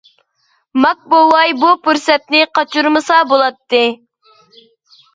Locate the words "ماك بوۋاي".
0.85-1.53